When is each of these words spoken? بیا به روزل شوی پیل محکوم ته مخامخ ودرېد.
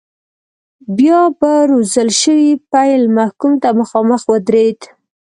بیا 0.97 1.21
به 1.39 1.51
روزل 1.69 2.09
شوی 2.21 2.49
پیل 2.71 3.03
محکوم 3.17 3.53
ته 3.61 3.69
مخامخ 3.79 4.21
ودرېد. 4.31 4.79